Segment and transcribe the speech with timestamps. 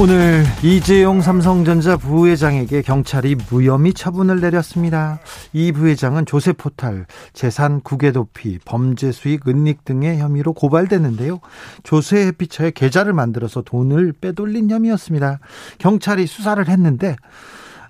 [0.00, 5.18] 오늘 이재용 삼성전자 부회장에게 경찰이 무혐의 처분을 내렸습니다.
[5.52, 11.40] 이 부회장은 조세 포탈, 재산 국외 도피, 범죄 수익 은닉 등의 혐의로 고발됐는데요.
[11.82, 15.40] 조세 해피처에 계좌를 만들어서 돈을 빼돌린 혐의였습니다.
[15.78, 17.16] 경찰이 수사를 했는데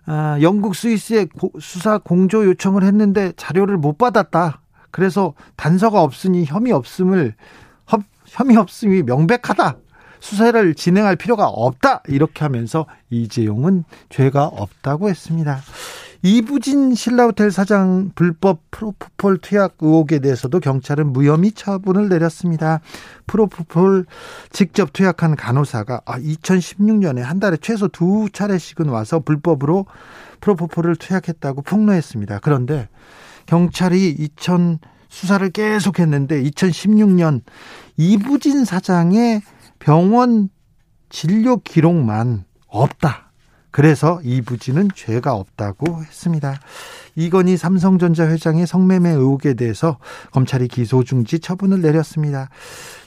[0.07, 1.27] 아, 영국 스위스에
[1.61, 4.63] 수사 공조 요청을 했는데 자료를 못 받았다.
[4.91, 7.35] 그래서 단서가 없으니 혐의 없음을
[8.29, 9.77] 혐의 없음이 명백하다.
[10.21, 12.03] 수사를 진행할 필요가 없다.
[12.09, 15.61] 이렇게 하면서 이재용은 죄가 없다고 했습니다.
[16.23, 22.81] 이부진 신라호텔 사장 불법 프로포폴 투약 의혹에 대해서도 경찰은 무혐의 처분을 내렸습니다.
[23.29, 24.05] 프로포폴
[24.51, 29.87] 직접 투약한 간호사가 2016년에 아, 한 달에 최소 두 차례씩은 와서 불법으로
[30.41, 32.41] 프로포폴을 투약했다고 폭로했습니다.
[32.41, 32.89] 그런데
[33.47, 37.43] 경찰이 2000 수사를 계속했는데 2016년
[37.97, 39.43] 이부진 사장의
[39.79, 40.49] 병원
[41.09, 43.29] 진료 기록만 없다.
[43.71, 46.59] 그래서 이부진은 죄가 없다고 했습니다.
[47.17, 49.99] 이건희 삼성전자 회장의 성매매 의혹에 대해서
[50.33, 52.49] 검찰이 기소 중지 처분을 내렸습니다.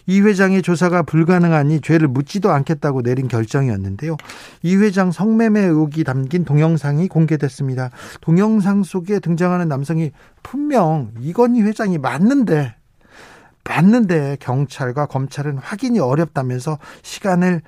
[0.08, 4.18] 이 회장의 조사가 불가능하니 죄를 묻지도 않겠다고 내린 결정이었는데요.
[4.64, 7.92] 이 회장 성매매 의혹이 담긴 동영상이 공개됐습니다.
[8.22, 10.12] 동영상 속에 등장하는 남성이
[10.44, 12.76] 분명 이건희 회장이 맞는데
[13.64, 17.62] 맞는데 경찰과 검찰은 확인이 어렵다면서 시간을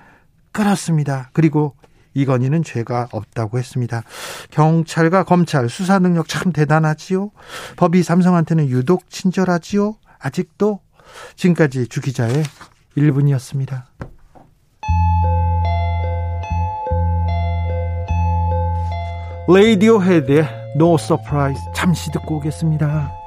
[0.51, 1.29] 끌었습니다.
[1.33, 1.75] 그리고
[2.13, 4.03] 이건희는 죄가 없다고 했습니다.
[4.51, 7.31] 경찰과 검찰 수사 능력 참 대단하지요.
[7.75, 9.95] 법이 삼성한테는 유독 친절하지요.
[10.19, 10.79] 아직도
[11.35, 12.43] 지금까지 주 기자의
[12.97, 13.83] 1분이었습니다.
[19.49, 23.22] 레이디오 헤드의 No Surprise 잠시 듣고 오겠습니다.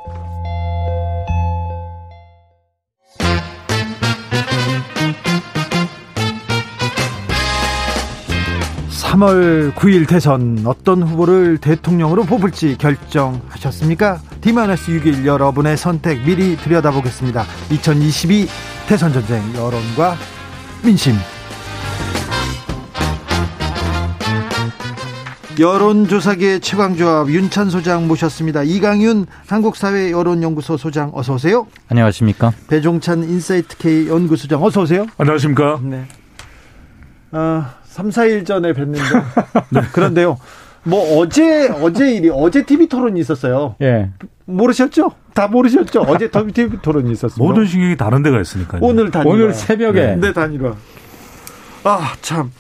[9.07, 14.21] 3월 9일 대선 어떤 후보를 대통령으로 뽑을지 결정하셨습니까?
[14.41, 17.45] D-6일 여러분의 선택 미리 들여다보겠습니다.
[17.71, 18.49] 2022
[18.89, 20.17] 대선 전쟁 여론과
[20.85, 21.15] 민심.
[25.59, 28.65] 여론조사계 최강조합 윤찬 소장 모셨습니다.
[28.65, 31.67] 이강윤 한국사회 여론연구소 소장 어서 오세요.
[31.89, 32.53] 안녕하십니까.
[32.67, 35.07] 배종찬 인사이트 K 연구소장 어서 오세요.
[35.17, 35.81] 안녕하십니까.
[35.83, 36.07] 네.
[37.33, 37.65] 어,
[37.97, 39.25] 3, 4일 전에 뵀는데.
[39.71, 39.81] 네.
[39.91, 40.39] 그런데요.
[40.83, 43.75] 뭐 어제 어제 일이 어제 TV 토론이 있었어요.
[43.81, 44.11] 예.
[44.45, 45.13] 모르셨죠?
[45.33, 46.03] 다 모르셨죠?
[46.03, 47.43] 어제 TV 토론이 있었어요.
[47.43, 48.79] 모든 신경이 다른 데가 있으니까.
[48.83, 49.35] 오늘 단일화.
[49.35, 50.09] 오늘 새벽에.
[50.09, 50.75] 네, 네 단일화.
[51.85, 52.53] 아, 참.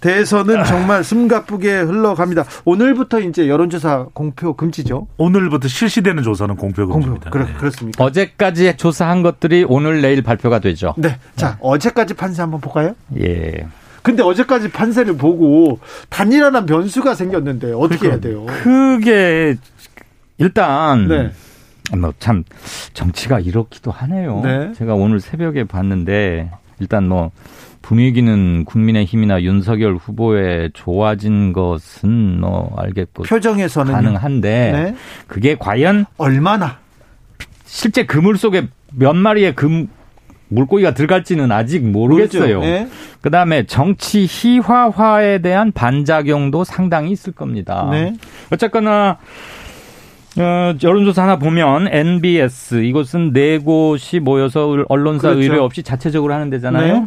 [0.00, 2.44] 대선은 정말 숨가쁘게 흘러갑니다.
[2.64, 5.08] 오늘부터 이제 여론조사 공표 금지죠.
[5.18, 7.30] 오늘부터 실시되는 조사는 공표 금지입니다.
[7.30, 7.58] 공표.
[7.58, 10.94] 그렇, 습니까 어제까지 조사한 것들이 오늘 내일 발표가 되죠.
[10.96, 11.18] 네.
[11.36, 11.56] 자, 네.
[11.60, 12.94] 어제까지 판세 한번 볼까요?
[13.20, 13.66] 예.
[14.02, 15.78] 근데 어제까지 판세를 보고
[16.08, 18.46] 단일화란 변수가 생겼는데 어떻게 그러니까 해야 돼요?
[18.46, 19.56] 그게
[20.38, 21.32] 일단 네.
[21.96, 22.44] 뭐참
[22.92, 24.40] 정치가 이렇기도 하네요.
[24.44, 24.72] 네.
[24.74, 26.50] 제가 오늘 새벽에 봤는데
[26.80, 27.30] 일단 뭐
[27.82, 34.94] 분위기는 국민의힘이나 윤석열 후보에 좋아진 것은 뭐 알겠고 표정에서는 가능한데 네.
[35.26, 36.78] 그게 과연 얼마나
[37.64, 39.88] 실제 그물 속에 몇 마리의 금
[40.48, 42.60] 물고기가 들어갈지는 아직 모르겠어요.
[42.60, 42.88] 네.
[43.20, 47.88] 그 다음에 정치 희화화에 대한 반작용도 상당히 있을 겁니다.
[47.90, 48.14] 네.
[48.52, 49.18] 어쨌거나
[50.38, 55.42] 어, 여론조사 하나 보면 NBS 이곳은 네 곳이 모여서 언론사 그렇죠.
[55.42, 56.94] 의뢰 없이 자체적으로 하는 데잖아요.
[56.94, 57.06] 네,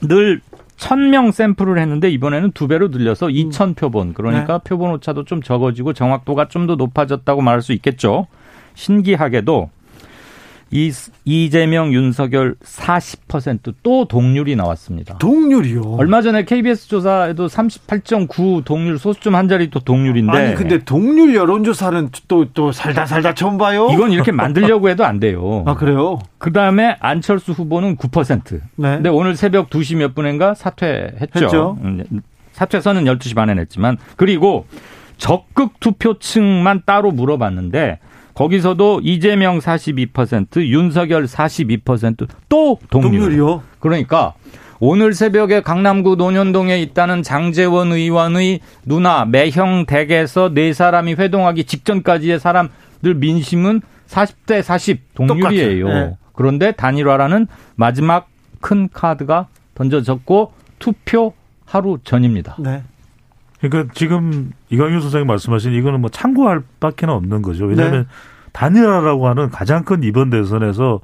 [0.00, 0.40] 네늘
[0.76, 4.14] 1000명 샘플을 했는데 이번에는 두 배로 늘려서 2000표본.
[4.14, 4.64] 그러니까 네.
[4.68, 8.26] 표본 오차도 좀 적어지고 정확도가 좀 더 높아졌다고 말할 수 있겠죠.
[8.74, 9.70] 신기하게도
[10.70, 10.92] 이,
[11.24, 15.16] 이재명, 윤석열 40%또 동률이 나왔습니다.
[15.18, 15.96] 동률이요?
[15.98, 20.36] 얼마 전에 KBS 조사에도 38.9 동률 소수점 한 자리 또 동률인데.
[20.36, 23.88] 아니, 근데 동률 여론조사는 또, 또 살다 살다 처음 봐요?
[23.92, 25.64] 이건 이렇게 만들려고 해도 안 돼요.
[25.66, 26.18] 아, 그래요?
[26.36, 28.60] 그 다음에 안철수 후보는 9%.
[28.76, 28.96] 네.
[28.96, 31.44] 근데 오늘 새벽 2시 몇 분인가 사퇴했죠.
[31.44, 31.78] 했죠.
[31.82, 32.04] 음,
[32.52, 33.96] 사퇴선은 12시 반에 냈지만.
[34.16, 34.66] 그리고
[35.16, 37.98] 적극 투표층만 따로 물어봤는데
[38.38, 43.10] 거기서도 이재명 42%, 윤석열 42%또 동률.
[43.10, 43.62] 동률이요?
[43.80, 44.34] 그러니까
[44.78, 53.14] 오늘 새벽에 강남구 논현동에 있다는 장재원 의원의 누나 매형 댁에서 네 사람이 회동하기 직전까지의 사람들
[53.16, 55.88] 민심은 40대 40 동률이에요.
[55.88, 56.16] 네.
[56.32, 58.28] 그런데 단일화라는 마지막
[58.60, 61.34] 큰 카드가 던져졌고 투표
[61.64, 62.54] 하루 전입니다.
[62.60, 62.84] 네.
[63.60, 67.66] 그러니까 지금 이광윤 소장이 말씀하신 이거는 뭐 참고할 밖에는 없는 거죠.
[67.66, 68.08] 왜냐하면 네.
[68.52, 71.00] 단일화라고 하는 가장 큰 이번 대선에서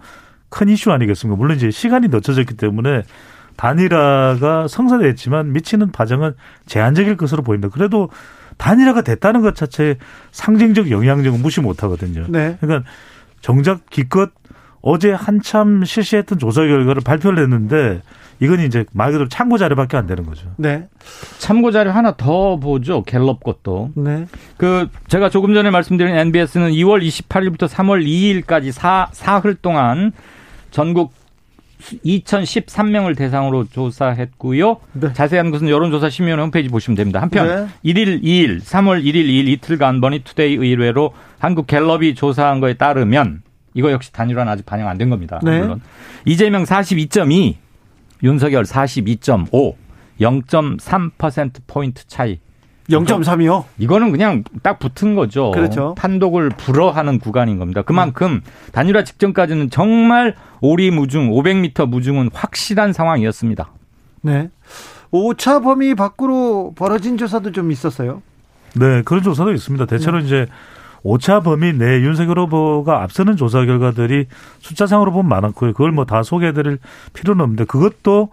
[0.48, 1.36] 큰 이슈 아니겠습니까?
[1.36, 3.02] 물론 이제 시간이 늦춰졌기 때문에
[3.56, 6.34] 단일화가 성사됐지만 미치는 과정은
[6.66, 7.68] 제한적일 것으로 보입니다.
[7.72, 8.08] 그래도
[8.56, 9.96] 단일화가 됐다는 것 자체에
[10.30, 12.24] 상징적 영향력은 무시 못 하거든요.
[12.28, 12.56] 네.
[12.60, 12.88] 그러니까
[13.40, 14.30] 정작 기껏
[14.80, 18.02] 어제 한참 실시했던 조사 결과를 발표를 했는데
[18.40, 20.48] 이건 이제 말 그대로 참고 자료밖에 안 되는 거죠.
[20.56, 20.86] 네.
[21.38, 23.02] 참고 자료 하나 더 보죠.
[23.02, 23.90] 갤럽 것도.
[23.94, 24.26] 네.
[24.56, 30.12] 그 제가 조금 전에 말씀드린 NBS는 2월 28일부터 3월 2일까지 사 사흘 동안
[30.70, 31.12] 전국
[32.04, 34.76] 2013명을 대상으로 조사했고요.
[34.94, 35.12] 네.
[35.12, 37.20] 자세한 것은 여론조사 심의원 홈페이지 보시면 됩니다.
[37.20, 37.92] 한편 네.
[37.92, 43.42] 1일 2일, 3월 1일 2일 이틀간 머니투데이 의뢰로 한국 갤럽이 조사한 거에 따르면
[43.74, 45.40] 이거 역시 단일화는 아직 반영 안 된 겁니다.
[45.42, 45.60] 네.
[45.60, 45.80] 물론
[46.24, 47.56] 이재명 42.2,
[48.24, 49.74] 윤석열 42.5,
[50.20, 52.40] 0.3% 포인트 차이.
[52.88, 53.64] 0.3이요?
[53.78, 55.50] 이거는 그냥 딱 붙은 거죠.
[55.52, 55.94] 그렇죠.
[55.96, 57.82] 판독을 불허하는 구간인 겁니다.
[57.82, 58.40] 그만큼 음.
[58.72, 63.70] 단일화 직전까지는 정말 오리무중, 500m 무중은 확실한 상황이었습니다.
[64.22, 64.50] 네.
[65.10, 68.22] 오차 범위 밖으로 벌어진 조사도 좀 있었어요.
[68.74, 69.86] 네, 그런 조사도 있습니다.
[69.86, 70.26] 대체로 네.
[70.26, 70.46] 이제
[71.04, 74.26] 오차 범위 내 윤석열 후보가 앞서는 조사 결과들이
[74.60, 75.72] 숫자상으로 보면 많았고요.
[75.74, 76.78] 그걸 뭐 다 소개해드릴
[77.12, 78.30] 필요는 없는데 그것도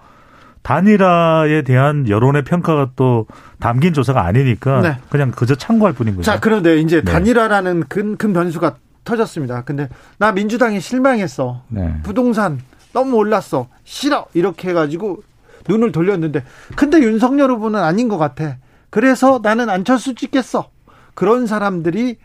[0.63, 3.25] 단일화에 대한 여론의 평가가 또
[3.59, 4.97] 담긴 조사가 아니니까 네.
[5.09, 6.25] 그냥 그저 참고할 뿐인 거죠.
[6.25, 7.12] 자, 그런데 이제 네.
[7.12, 9.63] 단일화라는 큰, 큰 변수가 터졌습니다.
[9.63, 11.63] 근데 나 민주당이 실망했어.
[11.68, 11.95] 네.
[12.03, 12.59] 부동산
[12.94, 13.68] 너무 올랐어.
[13.83, 14.27] 싫어.
[14.33, 15.23] 이렇게 해가지고
[15.68, 16.44] 눈을 돌렸는데
[16.75, 18.57] 근데 윤석열 후보는 아닌 것 같아.
[18.89, 20.69] 그래서 나는 안철수 찍겠어.
[21.15, 22.18] 그런 사람들이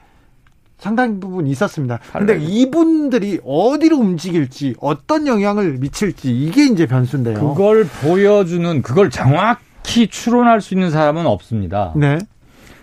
[0.78, 1.98] 상당 부분 있었습니다.
[2.12, 7.34] 근데 이분들이 어디로 움직일지 어떤 영향을 미칠지 이게 이제 변수인데요.
[7.40, 11.92] 그걸 보여주는 그걸 정확히 추론할 수 있는 사람은 없습니다.
[11.96, 12.18] 네.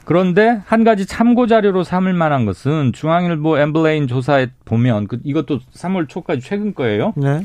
[0.06, 6.10] 그런데 한 가지 참고 자료로 삼을 만한 것은 중앙일보 엠블레인 조사에 보면 그 이것도 3월
[6.10, 7.14] 초까지 최근 거예요.
[7.16, 7.44] 네.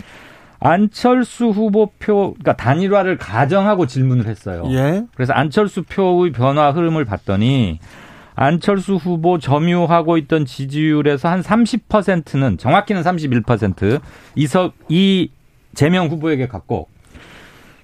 [0.60, 4.64] 안철수 후보표 그러니까 단일화를 가정하고 질문을 했어요.
[4.70, 5.04] 예.
[5.14, 7.78] 그래서 안철수 표의 변화 흐름을 봤더니
[8.40, 14.00] 안철수 후보 점유하고 있던 지지율에서 한 30%는 정확히는 31%
[14.36, 15.30] 이석 이
[15.74, 16.88] 재명 후보에게 갔고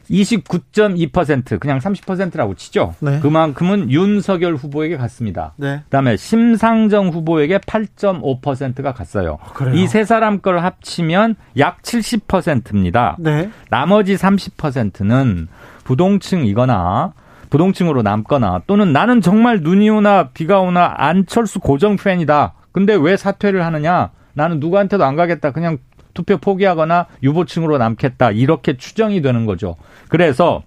[0.09, 2.95] 29.2% 그냥 30%라고 치죠.
[3.01, 3.19] 네.
[3.19, 5.55] 그만큼은 윤석열 후보에게 갔습니다.
[5.57, 5.81] 네.
[5.85, 9.39] 그다음에 심상정 후보에게 8.5%가 갔어요.
[9.41, 13.17] 아, 이세 사람 걸 합치면 약 70%입니다.
[13.19, 13.51] 네.
[13.71, 15.49] 나머지 30%는
[15.83, 17.13] 부동층이거나
[17.55, 22.55] 부동층으로 남거나 또는 나는 정말 눈이 오나 비가 오나 안철수 고정 팬이다.
[22.73, 24.11] 근데 왜 사퇴를 하느냐?
[24.33, 25.53] 나는 누구한테도 안 가겠다.
[25.53, 25.79] 그냥
[26.15, 28.33] 투표 포기하거나 유보층으로 남겠다.
[28.33, 29.77] 이렇게 추정이 되는 거죠.
[30.09, 30.65] 그래서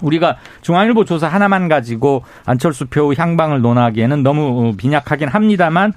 [0.00, 5.92] 우리가 중앙일보 조사 하나만 가지고 안철수 표 향방을 논하기에는 너무 빈약하긴 합니다만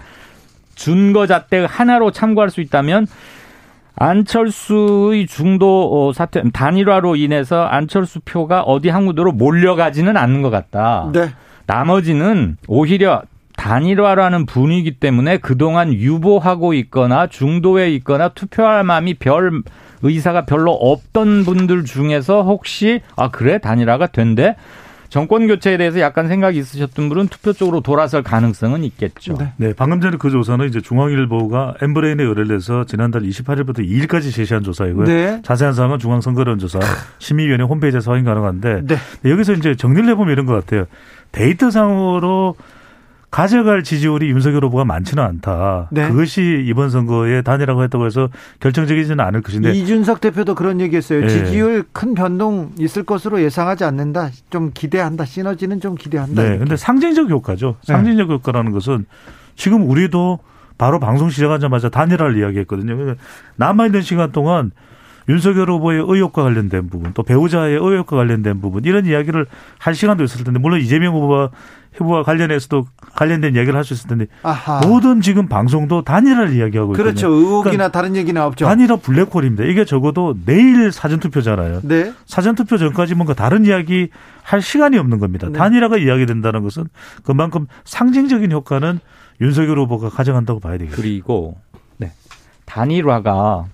[0.76, 3.08] 준거 잣대 하나로 참고할 수 있다면
[3.96, 11.10] 안철수의 중도 어, 사퇴 단일화로 인해서 안철수 표가 어디 한 군데로 몰려가지는 않는 것 같다.
[11.14, 11.30] 네.
[11.66, 13.24] 나머지는 오히려
[13.56, 19.64] 단일화라는 분위기 때문에 그동안 유보하고 있거나 중도에 있거나 투표할 마음이 별
[20.04, 24.56] 의사가 별로 없던 분들 중에서 혹시 아 그래 단일화가 된대
[25.16, 29.38] 정권 교체에 대해서 약간 생각이 있으셨던 분은 투표 쪽으로 돌아설 가능성은 있겠죠.
[29.40, 29.54] 네.
[29.56, 35.06] 네 방금 전에 그 조사는 이제 중앙일보가 엠브레인에 의뢰를 해서 지난달 28일부터 2일까지 제시한 조사이고요.
[35.06, 35.42] 네.
[35.42, 36.80] 자세한 사항은 중앙선거론조사
[37.20, 38.98] 심의위원회 홈페이지에서 확인 가능한데 네.
[39.24, 40.84] 여기서 이제 정리를 해보면 이런 것 같아요.
[41.32, 42.58] 데이터상으로
[43.36, 45.90] 가져갈 지지율이 윤석열 후보가 많지는 않다.
[45.92, 46.08] 네.
[46.08, 48.30] 그것이 이번 선거에 단일화고 했다고 해서
[48.62, 51.20] 결정적이지는 않을 것인데 이준석 대표도 그런 얘기했어요.
[51.20, 51.28] 네.
[51.28, 54.30] 지지율 큰 변동 있을 것으로 예상하지 않는다.
[54.50, 55.26] 좀 기대한다.
[55.26, 56.44] 시너지는 좀 기대한다.
[56.44, 56.58] 네.
[56.58, 57.76] 근데 상징적 효과죠.
[57.86, 57.92] 네.
[57.92, 58.34] 상징적 네.
[58.36, 59.06] 효과라는 것은
[59.58, 60.40] 지금 우리도
[60.78, 62.96] 바로 방송 시작하자마자 단일화를 이야기했거든요.
[62.96, 63.22] 그러니까
[63.58, 64.72] 남아 있는 시간 동안
[65.28, 69.48] 윤석열 후보의 의혹과 관련된 부분, 또 배우자의 의혹과 관련된 부분 이런 이야기를
[69.80, 71.50] 할 시간도 있을 텐데 물론 이재명 후보와
[71.96, 74.82] 후보와 관련해서도 관련된 이야기를 할 수 있을 텐데 아하.
[74.86, 77.04] 모든 지금 방송도 단일화를 이야기하고 있거든요.
[77.04, 77.30] 그렇죠.
[77.30, 78.66] 의혹이나 그러니까 다른 얘기는 없죠.
[78.66, 79.64] 단일화 블랙홀입니다.
[79.64, 81.82] 이게 적어도 내일 사전 투표잖아요.
[81.84, 82.12] 네.
[82.26, 84.10] 사전 투표 전까지 뭔가 다른 이야기
[84.44, 85.48] 할 시간이 없는 겁니다.
[85.48, 85.54] 네.
[85.58, 86.86] 단일화가 이야기된다는 것은
[87.24, 89.00] 그만큼 상징적인 효과는
[89.40, 90.96] 윤석열 후보가 가져간다고 봐야 되겠죠.
[91.02, 91.58] 그리고
[91.98, 92.12] 네.
[92.66, 93.66] 단일화가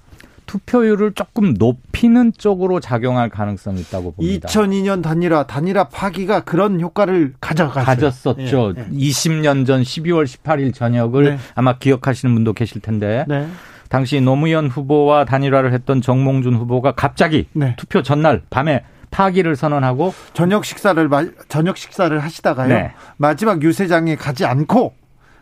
[0.51, 4.49] 투표율을 조금 높이는 쪽으로 작용할 가능성이 있다고 봅니다.
[4.49, 7.85] 2002년 단일화, 단일화 파기가 그런 효과를 가져갔어요.
[7.85, 8.73] 가졌었죠.
[8.75, 8.85] 예, 예.
[8.89, 11.37] 20년 전 12월 18일 저녁을 네.
[11.55, 13.47] 아마 기억하시는 분도 계실 텐데 네.
[13.87, 17.75] 당시 노무현 후보와 단일화를 했던 정몽준 후보가 갑자기 네.
[17.77, 21.09] 투표 전날 밤에 파기를 선언하고 저녁 식사를
[21.47, 22.67] 저녁 식사를 하시다가요.
[22.67, 22.91] 네.
[23.15, 24.95] 마지막 유세장에 가지 않고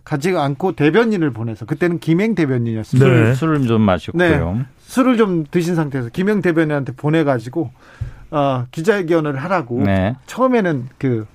[0.04, 3.12] 가지 않고 대변인을 보내서 그때는 김행 대변인이었습니다.
[3.12, 3.34] 네.
[3.34, 4.54] 술을 좀 마셨고요.
[4.54, 4.66] 네.
[4.90, 7.70] 술을 좀 드신 상태에서 김행 대변인한테 보내가지고
[8.32, 10.16] 어, 기자회견을 하라고 네.
[10.26, 11.28] 처음에는 그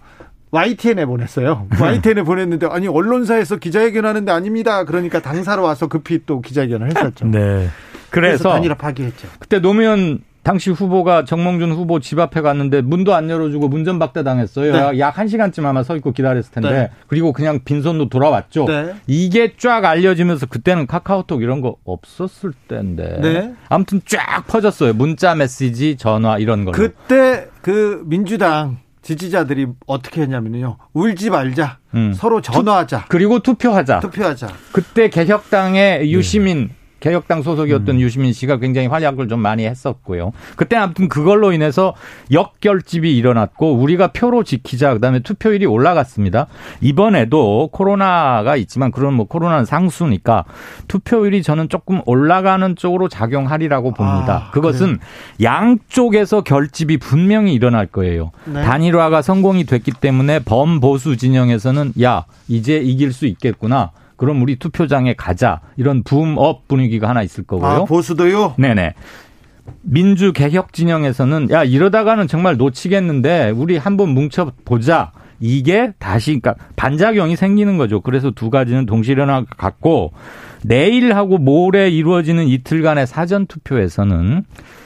[0.51, 1.69] YTN에 보냈어요.
[1.79, 4.83] YTN에 보냈는데 아니 언론사에서 기자회견 하는데 아닙니다.
[4.83, 7.27] 그러니까 당사로 와서 급히 또 기자회견을 했었죠.
[7.27, 7.69] 네.
[8.11, 9.29] 그래서, 그래서 단일화 파기했죠.
[9.39, 14.73] 그때 노무현 당시 후보가 정몽준 후보 집 앞에 갔는데 문도 안 열어주고 문전박대 당했어요.
[14.93, 14.99] 네.
[14.99, 16.91] 약 한 시간쯤 아마 서 있고 기다렸을 텐데 네.
[17.09, 18.67] 그리고 그냥 빈손으로 돌아왔죠.
[18.67, 18.95] 네.
[19.07, 23.55] 이게 쫙 알려지면서 그때는 카카오톡 이런 거 없었을 때인데 네.
[23.71, 24.93] 아무튼 쫙 퍼졌어요.
[24.93, 26.77] 문자 메시지, 전화 이런 걸로.
[26.77, 30.77] 그때 그 민주당 지지자들이 어떻게 했냐면요.
[30.93, 31.79] 울지 말자.
[31.95, 32.13] 음.
[32.15, 33.03] 서로 전화하자.
[33.03, 34.01] 투, 그리고 투표하자.
[34.01, 34.49] 투표하자.
[34.73, 36.75] 그때 개혁당의 유시민 네.
[37.05, 38.01] 개혁당 소속이었던 음.
[38.01, 40.33] 유시민 씨가 굉장히 활약을 좀 많이 했었고요.
[40.57, 41.93] 그때 아무튼 그걸로 인해서
[42.33, 46.47] 역결집이 일어났고 우리가 표로 지키자 그다음에 투표율이 올라갔습니다.
[46.81, 50.45] 이번에도 코로나가 있지만 그런 뭐 코로나는 상수니까
[50.89, 54.47] 투표율이 저는 조금 올라가는 쪽으로 작용하리라고 봅니다.
[54.49, 54.99] 아, 그것은 그래요?
[55.43, 58.31] 양쪽에서 결집이 분명히 일어날 거예요.
[58.47, 58.63] 네.
[58.63, 63.91] 단일화가 성공이 됐기 때문에 범보수 진영에서는 야 이제 이길 수 있겠구나.
[64.25, 65.61] 그럼 우리 투표장에 가자.
[65.77, 67.69] 이런 붐업 분위기가 하나 있을 거고요.
[67.69, 68.55] 아, 보수도요?
[68.57, 68.95] 네네.
[69.83, 75.13] 민주 개혁 진영에서는 야 이러다가는 정말 놓치겠는데 우리 한번 뭉쳐 보자.
[75.41, 78.01] 이게 다시 그러니까 반작용이 생기는 거죠.
[78.01, 80.13] 그래서 두 가지는 동시 일어날 것 같고
[80.63, 84.45] 내일하고 모레 이루어지는 이틀간의 사전 투표에서는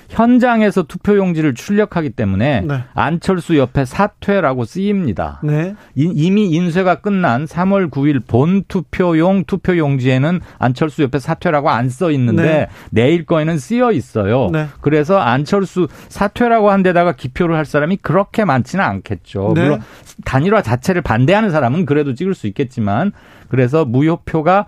[0.09, 2.85] 현장에서 투표용지를 출력하기 때문에 네.
[2.95, 5.41] 안철수 옆에 사퇴라고 쓰입니다.
[5.45, 5.75] 네.
[5.95, 12.69] 이미 인쇄가 끝난 3월 9일 본 투표용 투표용지에는 안철수 옆에 사퇴라고 안 써 있는데 네.
[12.91, 14.51] 내일 거에는 쓰여 있어요.
[14.53, 14.67] 네.
[14.81, 19.53] 그래서 안철수 사퇴라고 한 데다가 기표를 할 사람이 그렇게 많지는 않겠죠.
[19.55, 19.63] 네.
[19.63, 19.83] 물론
[20.25, 23.13] 단일화 자체를 반대하는 사람은 그래도 찍을 수 있겠지만
[23.49, 24.67] 그래서 무효표가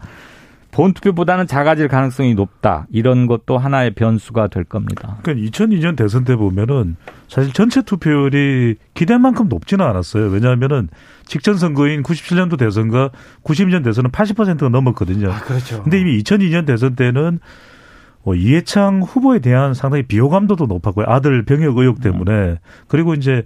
[0.72, 2.86] 본투표보다는 작아질 가능성이 높다.
[2.90, 5.18] 이런 것도 하나의 변수가 될 겁니다.
[5.22, 6.96] 그러니까 2002년 대선 때 보면은
[7.28, 10.28] 사실 전체 투표율이 기대만큼 높지는 않았어요.
[10.28, 10.88] 왜냐하면은
[11.26, 13.10] 직전 선거인 97년도 대선과
[13.42, 15.30] 92년 대선은 80%가 넘었거든요.
[15.30, 15.82] 아, 그렇죠.
[15.82, 17.40] 근데 이미 2002년 대선 때는
[18.22, 21.06] 뭐 이해창 후보에 대한 상당히 비호감도도 높았고요.
[21.08, 22.32] 아들 병역 의혹 때문에.
[22.32, 22.56] 음.
[22.86, 23.44] 그리고 이제 어,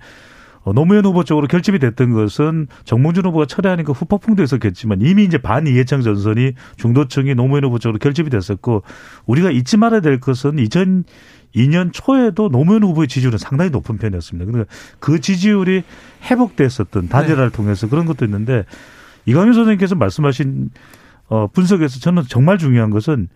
[0.73, 6.01] 노무현 후보 쪽으로 결집이 됐던 것은 정몽준 후보가 철회하니까 후폭풍도 있었겠지만 이미 이제 반 이해창
[6.01, 8.83] 전선이 중도층이 노무현 후보 쪽으로 결집이 됐었고
[9.27, 14.51] 우리가 잊지 말아야 될 것은 2002년 초에도 노무현 후보의 지지율은 상당히 높은 편이었습니다.
[14.51, 15.83] 그러니까 그 지지율이
[16.31, 17.57] 회복됐었던 단일화를 네.
[17.57, 18.65] 통해서 그런 것도 있는데
[19.27, 20.71] 이광현 선생님께서 말씀하신
[21.29, 23.29] 어 분석에서 저는 정말 중요한 것은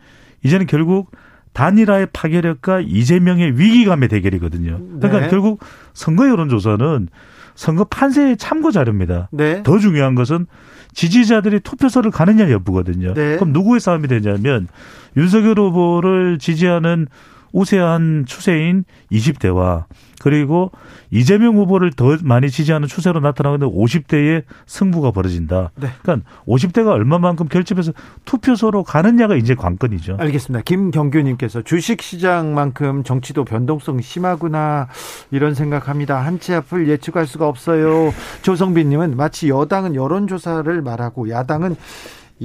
[0.45, 1.11] 이제는 결국
[1.53, 4.79] 단일화의 파괴력과 이재명의 위기감의 대결이거든요.
[4.99, 5.29] 그러니까 네.
[5.29, 5.61] 결국
[5.99, 7.09] 선거 여론조사는
[7.57, 9.29] 선거 판세의 참고 자료입니다.
[9.33, 9.65] 네.
[9.65, 10.47] 더 중요한 것은
[10.95, 13.15] 지지자들이 투표소를 가느냐 여부거든요.
[13.15, 13.35] 네.
[13.35, 14.69] 그럼 누구의 싸움이 되냐면
[15.17, 17.09] 윤석열 후보를 지지하는
[17.53, 19.85] 우세한 추세인 20대와
[20.21, 20.73] 그리고
[21.11, 25.71] 이재명 후보를 더 많이 지지하는 추세로 나타나고 있는 50대의 승부가 벌어진다.
[25.77, 25.89] 네.
[26.03, 27.93] 그러니까 50대가 얼마만큼 결집해서
[28.25, 30.17] 투표소로 가느냐가 이제 관건이죠.
[30.19, 30.63] 알겠습니다.
[30.65, 34.89] 김경규님께서 주식시장만큼 정치도 변동성이 심하구나
[35.31, 36.19] 이런 생각합니다.
[36.19, 38.13] 한치 앞을 예측할 수가 없어요.
[38.43, 41.77] 조성빈님은 마치 여당은 여론조사를 말하고 야당은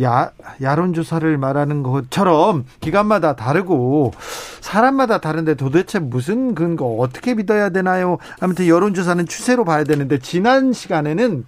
[0.01, 0.31] 야,
[0.61, 4.13] 야론조사를 말하는 것처럼 기간마다 다르고
[4.59, 8.17] 사람마다 다른데 도대체 무슨 근거 어떻게 믿어야 되나요?
[8.39, 11.45] 아무튼 여론조사는 추세로 봐야 되는데 지난 시간에는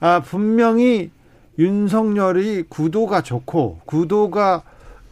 [0.00, 1.10] 아, 분명히
[1.58, 4.62] 윤석열이 구도가 좋고 구도가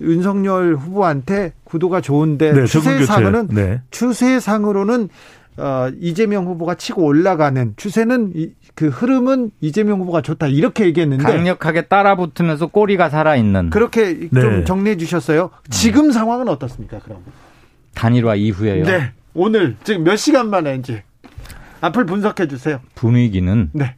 [0.01, 3.83] 윤석열 후보한테 구도가 좋은데 네, 추세상으로는 네.
[3.91, 5.11] 추세상으로는
[5.61, 11.83] 어, 이재명 후보가 치고 올라가는 추세는 이, 그 흐름은 이재명 후보가 좋다 이렇게 얘기했는데 강력하게
[11.83, 14.41] 따라붙으면서 꼬리가 살아 있는 그렇게 네.
[14.41, 15.51] 좀 정리해 주셨어요.
[15.69, 16.13] 지금 음.
[16.13, 16.99] 상황은 어떻습니까?
[17.01, 17.19] 그럼
[17.95, 18.85] 단일화 이후에요.
[18.85, 19.13] 네.
[19.35, 21.05] 오늘 지금 몇 시간 만에 이제
[21.83, 22.81] 앞을 분석해 주세요.
[22.95, 23.97] 분위기는 네.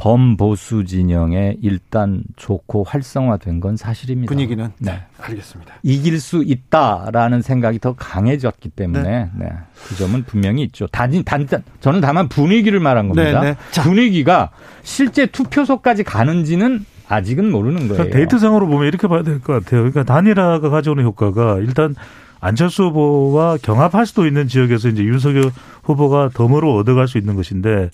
[0.00, 4.30] 범보수 진영에 일단 좋고 활성화된 건 사실입니다.
[4.30, 5.74] 분위기는 네, 알겠습니다.
[5.82, 9.30] 이길 수 있다라는 생각이 더 강해졌기 때문에 네.
[9.36, 9.48] 네.
[9.86, 10.86] 그 점은 분명히 있죠.
[10.86, 11.46] 단, 단,
[11.80, 13.40] 저는 다만 분위기를 말한 겁니다.
[13.42, 13.82] 네, 네.
[13.82, 14.50] 분위기가
[14.82, 17.94] 실제 투표소까지 가는지는 아직은 모르는 거예요.
[17.94, 19.80] 그러니까 데이터상으로 보면 이렇게 봐야 될 것 같아요.
[19.82, 21.94] 그러니까 단일화가 가져오는 효과가 일단
[22.40, 25.50] 안철수 후보와 경합할 수도 있는 지역에서 이제 윤석열
[25.82, 27.90] 후보가 덤으로 얻어갈 수 있는 것인데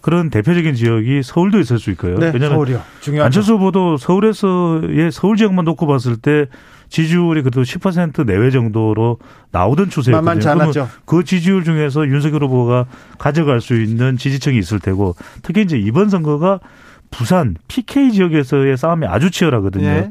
[0.00, 2.18] 그런 대표적인 지역이 서울도 있을 수 있고요.
[2.18, 2.82] 네, 왜냐하면 서울이요.
[3.00, 3.24] 중요하죠.
[3.26, 6.46] 안철수 후보도 서울에서의 서울 지역만 놓고 봤을 때
[6.88, 9.18] 지지율이 그래도 10% 내외 정도로
[9.52, 10.24] 나오던 추세였거든요.
[10.24, 10.88] 만만치 않았죠.
[11.04, 12.86] 그 지지율 중에서 윤석열 후보가
[13.18, 16.58] 가져갈 수 있는 지지층이 있을 테고 특히 이제 이번 선거가
[17.10, 19.86] 부산 PK 지역에서의 싸움이 아주 치열하거든요.
[19.86, 20.10] 네.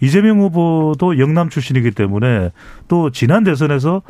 [0.00, 2.52] 이재명 후보도 영남 출신이기 때문에
[2.88, 4.02] 또 지난 대선에서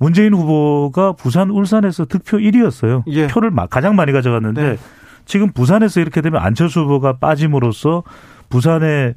[0.00, 3.02] 문재인 후보가 부산 울산에서 득표 1위였어요.
[3.08, 3.26] 예.
[3.28, 4.78] 표를 가장 많이 가져갔는데 네.
[5.26, 8.02] 지금 부산에서 이렇게 되면 안철수 후보가 빠짐으로써
[8.48, 9.14] 부산의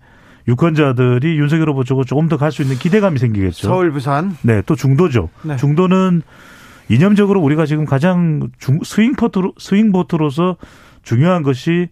[0.47, 3.65] 유권자들이 윤석열 후보 쪽으로 조금 더 갈 수 있는 기대감이 생기겠죠.
[3.67, 4.35] 서울, 부산.
[4.41, 5.29] 네, 또 중도죠.
[5.43, 5.55] 네.
[5.55, 6.21] 중도는
[6.89, 10.57] 이념적으로 우리가 지금 가장 중, 스윙포트로, 스윙보트로서
[11.01, 11.87] 중요한 것이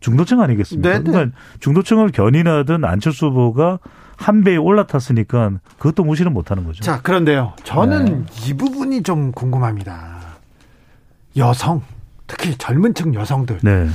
[0.00, 0.88] 중도층 아니겠습니까?
[0.98, 1.04] 네네.
[1.04, 3.78] 그러니까 중도층을 견인하던 안철수 후보가
[4.16, 6.82] 한 배에 올라탔으니까 그것도 무시는 못하는 거죠.
[6.82, 7.54] 자, 그런데요.
[7.64, 8.48] 저는 네.
[8.48, 10.20] 이 부분이 좀 궁금합니다.
[11.36, 11.82] 여성,
[12.26, 13.60] 특히 젊은 층 여성들.
[13.62, 13.88] 네.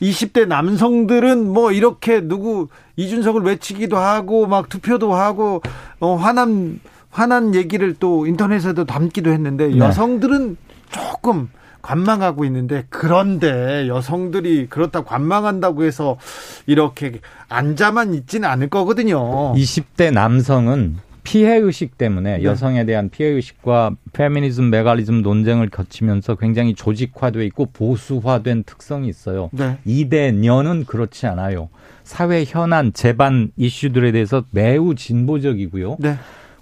[0.00, 5.60] 20대 남성들은 뭐 이렇게 누구 이준석을 외치기도 하고 막 투표도 하고
[5.98, 9.78] 어 화난 화난 얘기를 또 인터넷에도 담기도 했는데 네.
[9.78, 10.56] 여성들은
[10.90, 11.50] 조금
[11.82, 16.18] 관망하고 있는데 그런데 여성들이 그렇다 관망한다고 해서
[16.66, 19.54] 이렇게 앉아만 있지는 않을 거거든요.
[19.54, 22.44] 20대 남성은 피해 의식 때문에 네.
[22.44, 29.50] 여성에 대한 피해 의식과 페미니즘, 메갈리즘 논쟁을 거치면서 굉장히 조직화돼 있고 보수화된 특성이 있어요.
[29.52, 29.78] 네.
[29.84, 31.68] 이대년은 그렇지 않아요.
[32.04, 35.98] 사회 현안, 재반 이슈들에 대해서 매우 진보적이고요.
[36.00, 36.16] 네.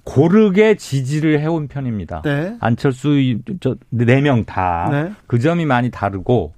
[0.08, 2.22] 고르게 지지를 해온 편입니다.
[2.24, 2.56] 네.
[2.60, 3.10] 안철수
[3.90, 5.38] 네 명 다그 네.
[5.38, 6.54] 점이 많이 다르고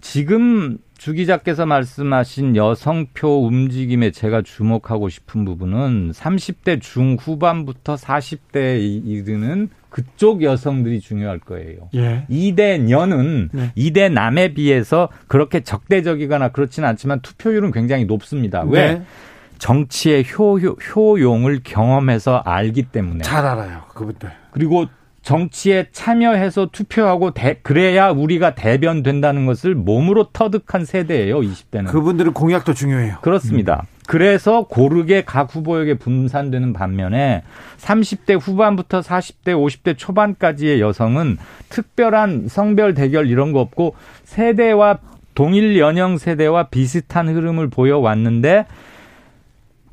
[0.00, 10.42] 지금 주 기자께서 말씀하신 여성표 움직임에 제가 주목하고 싶은 부분은 30대 중후반부터 40대에 이르는 그쪽
[10.42, 11.88] 여성들이 중요할 거예요.
[11.94, 12.26] 예.
[12.30, 13.72] 2대 년은 네.
[13.76, 18.62] 2대 남에 비해서 그렇게 적대적이거나 그렇지는 않지만 투표율은 굉장히 높습니다.
[18.62, 18.94] 왜?
[18.94, 19.02] 네.
[19.62, 23.22] 정치의 효, 효용을 경험해서 알기 때문에.
[23.22, 24.28] 잘 알아요, 그분들.
[24.50, 24.86] 그리고
[25.22, 31.86] 정치에 참여해서 투표하고 대, 그래야 우리가 대변된다는 것을 몸으로 터득한 세대예요, 20대는.
[31.86, 33.18] 그분들은 공약도 중요해요.
[33.22, 33.84] 그렇습니다.
[33.84, 34.02] 음.
[34.08, 37.44] 그래서 고르게 각 후보에게 분산되는 반면에
[37.78, 43.94] 30대 후반부터 40대, 50대 초반까지의 여성은 특별한 성별 대결 이런 거 없고
[44.24, 44.98] 세대와
[45.36, 48.66] 동일 연령 세대와 비슷한 흐름을 보여왔는데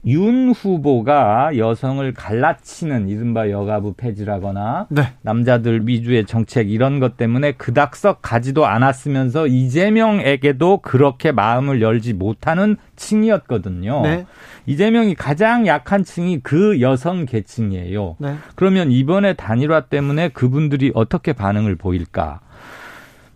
[0.10, 5.14] 윤 후보가 여성을 갈라치는 이른바 여가부 폐지라거나 네.
[5.22, 14.02] 남자들 위주의 정책 이런 것 때문에 그닥썩 가지도 않았으면서 이재명에게도 그렇게 마음을 열지 못하는 층이었거든요.
[14.02, 14.26] 네.
[14.66, 18.16] 이재명이 가장 약한 층이 그 여성 계층이에요.
[18.20, 18.36] 네.
[18.56, 22.40] 그러면 이번에 단일화 때문에 그분들이 어떻게 반응을 보일까?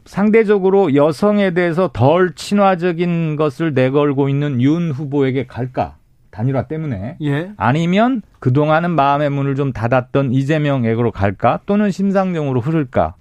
[0.05, 5.95] 상대적으로 여성에 대해서 덜 친화적인 것을 내걸고 있는 윤 후보에게 갈까?
[6.33, 7.51] 단일화 때문에 예.
[7.57, 13.13] 아니면 그동안은 마음의 문을 좀 닫았던 이재명에게로 갈까 또는 심상정으로 흐를까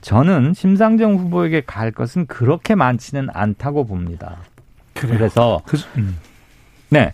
[0.00, 4.38] 저는 심상정 후보에게 갈 것은 그렇게 많지는 않다고 봅니다.
[4.94, 5.18] 그래요.
[5.18, 6.16] 그래서 그, 음.
[6.88, 7.12] 네.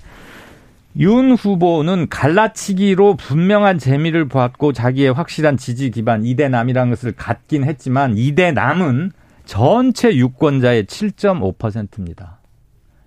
[0.99, 9.13] 윤 후보는 갈라치기로 분명한 재미를 보았고 자기의 확실한 지지 기반 이대남이라는 것을 갖긴 했지만 이대남은
[9.45, 12.41] 전체 유권자의 7.5%입니다.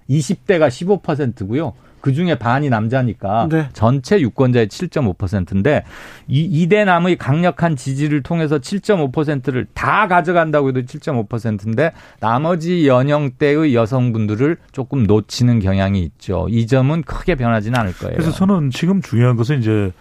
[0.09, 1.73] 20대가 15%고요.
[2.01, 3.69] 그 중에 반이 남자니까 네.
[3.73, 5.83] 전체 유권자의 7.5%인데
[6.27, 15.59] 이 이대남의 강력한 지지를 통해서 7.5%를 다 가져간다고 해도 7.5%인데 나머지 연령대의 여성분들을 조금 놓치는
[15.59, 16.47] 경향이 있죠.
[16.49, 18.15] 이 점은 크게 변하지는 않을 거예요.
[18.15, 19.91] 그래서 저는 지금 중요한 것은 이제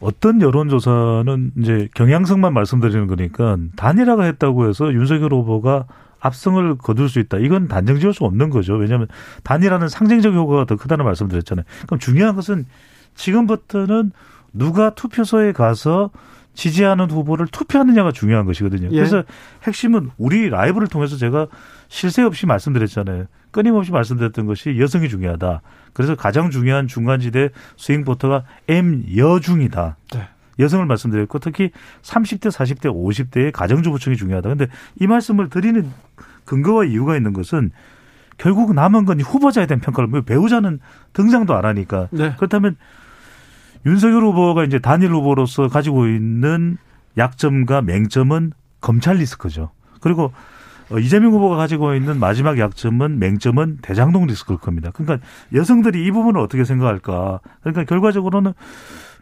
[0.00, 5.84] 어떤 여론조사는 이제 경향성만 말씀드리는 거니까 단일화가 했다고 해서 윤석열 후보가
[6.20, 7.38] 압승을 거둘 수 있다.
[7.38, 8.74] 이건 단정 지을 수 없는 거죠.
[8.74, 9.08] 왜냐하면
[9.42, 11.64] 단일화는 상징적 효과가 더 크다는 말씀드렸잖아요.
[11.86, 12.66] 그럼 중요한 것은
[13.14, 14.12] 지금부터는
[14.52, 16.10] 누가 투표소에 가서
[16.54, 18.88] 지지하는 후보를 투표하느냐가 중요한 것이거든요.
[18.90, 18.96] 예.
[18.96, 19.22] 그래서
[19.62, 21.46] 핵심은 우리 라이브를 통해서 제가
[21.88, 23.26] 실세 없이 말씀드렸잖아요.
[23.50, 25.62] 끊임없이 말씀드렸던 것이 여성이 중요하다.
[25.92, 29.96] 그래서 가장 중요한 중간지대 스윙 보터가 M 여중이다.
[30.14, 30.28] 네.
[30.60, 31.70] 여성을 말씀드렸고 특히
[32.02, 34.48] 30대, 40대, 50대의 가정주부층이 중요하다.
[34.50, 34.66] 근데
[35.00, 35.90] 이 말씀을 드리는
[36.44, 37.70] 근거와 이유가 있는 것은
[38.38, 40.80] 결국 남은 건 후보자에 대한 평가를 뭐 배우자는
[41.12, 42.34] 등장도 안 하니까 네.
[42.36, 42.76] 그렇다면
[43.86, 46.78] 윤석열 후보가 이제 단일 후보로서 가지고 있는
[47.18, 49.70] 약점과 맹점은 검찰 리스크죠.
[50.00, 50.32] 그리고
[50.90, 54.90] 어, 이재명 후보가 가지고 있는 마지막 약점은 맹점은 대장동 리스크일 겁니다.
[54.92, 57.40] 그러니까 여성들이 이 부분을 어떻게 생각할까?
[57.60, 58.54] 그러니까 결과적으로는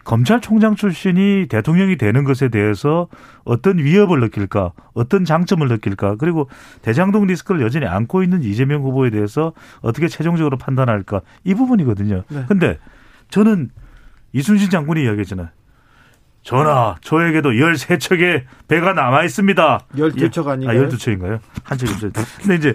[0.05, 3.09] 검찰총장 출신이 대통령이 되는 것에 대해서
[3.45, 6.49] 어떤 위협을 느낄까, 어떤 장점을 느낄까, 그리고
[6.83, 12.25] 대장동 리스크를 여전히 안고 있는 이재명 후보에 대해서 어떻게 최종적으로 판단할까 이 부분이거든요.
[12.29, 12.45] 네.
[12.49, 12.79] 근데
[13.31, 13.71] 저는
[14.33, 15.49] 이순신 장군이 이야기했잖아요.
[16.43, 19.81] 전하, 저에게도 13척의 배가 남아 있습니다.
[19.95, 20.85] 12척 아닌가요?
[20.85, 21.41] 아, 12척인가요?
[21.63, 21.93] 한 척이
[22.41, 22.75] 근데 이제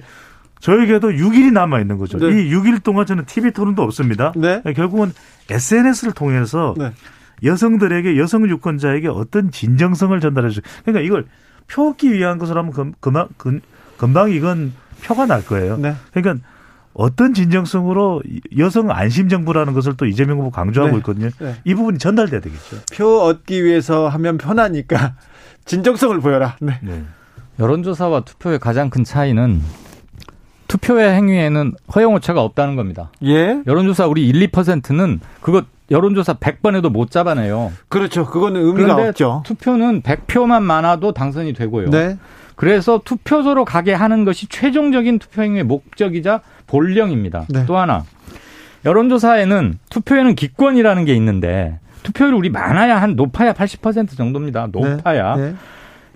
[0.63, 2.17] 저에게도 6일이 남아 있는 거죠.
[2.17, 2.27] 네.
[2.27, 4.31] 이 6일 동안 저는 TV 토론도 없습니다.
[4.37, 4.61] 네.
[4.73, 5.11] 결국은
[5.49, 6.93] SNS를 통해서 네.
[7.43, 10.61] 여성들에게 여성 유권자에게 어떤 진정성을 전달해 주.
[10.85, 11.25] 그러니까 이걸
[11.67, 12.71] 표 얻기 위한 것을 하면
[13.01, 13.27] 금방
[13.97, 14.71] 금방 이건
[15.03, 15.75] 표가 날 거예요.
[15.75, 15.95] 네.
[16.13, 16.47] 그러니까
[16.93, 18.21] 어떤 진정성으로
[18.57, 20.97] 여성 안심 정부라는 것을 또 이재명 후보 강조하고 네.
[20.99, 21.29] 있거든요.
[21.39, 21.55] 네.
[21.65, 22.77] 이 부분이 전달돼야 되겠죠.
[22.93, 25.15] 표 얻기 위해서 하면 편하니까
[25.65, 26.55] 진정성을 보여라.
[26.61, 26.79] 네.
[26.81, 27.03] 네.
[27.59, 29.61] 여론조사와 투표의 가장 큰 차이는
[30.73, 33.11] 투표의 행위에는 허용 오차가 없다는 겁니다.
[33.23, 33.61] 예.
[33.67, 37.71] 여론조사 우리 1, 2%는 그거 여론조사 100번 해도 못 잡아내요.
[37.89, 38.25] 그렇죠.
[38.25, 39.43] 그거는 의미가 없죠.
[39.45, 41.91] 투표는 100표만 많아도 당선이 되고요.
[41.91, 42.17] 네.
[42.55, 47.45] 그래서 투표소로 가게 하는 것이 최종적인 투표 행위의 목적이자 본령입니다.
[47.49, 47.65] 네.
[47.67, 48.03] 또 하나
[48.83, 54.69] 여론조사에는 투표에는 기권이라는 게 있는데 투표율이 우리 많아야 한 높아야 80% 정도입니다.
[54.71, 55.35] 높아야.
[55.35, 55.51] 네.
[55.51, 55.55] 네.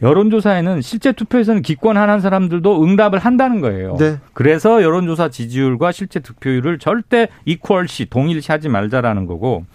[0.02, 3.96] 여론조사에는 실제 투표에서는 기권하는 사람들도 응답을 한다는 거예요.
[3.98, 4.18] 네.
[4.34, 9.66] 그래서 여론조사 지지율과 실제 득표율을 절대 이퀄시 동일시 하지 말자라는 거고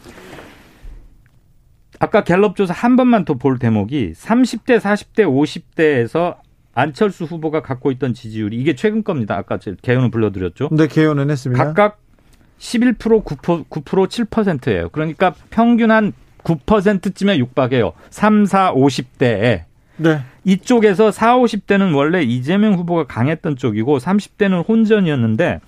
[1.99, 6.37] 아까 갤럽 조사 한 번만 더 볼 대목이 30대, 40대, 50대에서
[6.75, 9.37] 안철수 후보가 갖고 있던 지지율이 이게 최근 겁니다.
[9.37, 10.69] 아까 개요는 불러드렸죠.
[10.73, 11.65] 네, 개요는 했습니다.
[11.65, 11.99] 각각
[12.59, 14.89] 11% 9%, 9% 7%예요.
[14.91, 16.13] 그러니까 평균 한
[16.45, 17.93] 9%쯤에 육박해요.
[18.11, 19.65] 3, 4, 50대에.
[20.03, 20.21] 네.
[20.45, 25.61] 이쪽에서 4, 50대는 원래 이재명 후보가 강했던 쪽이고 30대는 혼전이었는데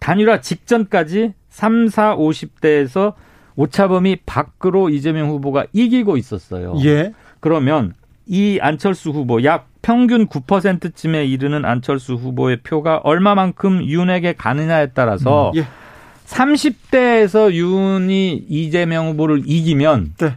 [0.00, 3.14] 단일화 직전까지 3, 4, 50대에서
[3.56, 6.74] 오차범위 밖으로 이재명 후보가 이기고 있었어요.
[6.84, 7.12] 예.
[7.40, 7.94] 그러면
[8.26, 15.58] 이 안철수 후보 약 평균 9%쯤에 이르는 안철수 후보의 표가 얼마만큼 윤에게 가느냐에 따라서 음,
[15.58, 15.64] 예.
[16.26, 20.36] 30대에서 윤이 이재명 후보를 이기면 네.